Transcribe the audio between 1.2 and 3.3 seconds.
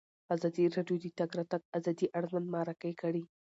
راتګ ازادي اړوند مرکې کړي.